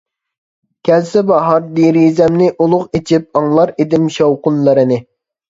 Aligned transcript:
كەلسە 0.87 1.21
باھار 1.31 1.67
دېرىزەمنى 1.75 2.47
ئۇلۇغ 2.65 2.89
ئىچىپ 3.01 3.39
ئاڭلار 3.43 3.75
ئىدىم 3.79 4.09
شاۋقۇنلىرىنى. 4.19 5.01